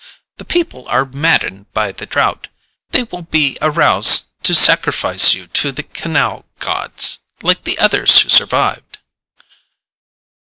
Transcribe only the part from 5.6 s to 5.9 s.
the